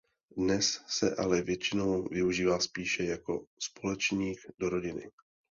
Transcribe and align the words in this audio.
Dnes 0.37 0.81
se 0.87 1.15
ale 1.15 1.41
většinou 1.41 2.03
využívá 2.11 2.59
spíše 2.59 3.03
jako 3.03 3.45
společník 3.59 4.39
do 4.59 4.69
rodiny. 4.69 5.11